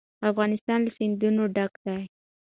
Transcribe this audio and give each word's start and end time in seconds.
افغانستان 0.29 0.79
له 0.85 0.91
سیندونه 0.97 1.43
ډک 1.55 1.73
دی. 1.85 2.01